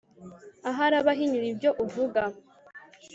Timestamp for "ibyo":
1.53-1.69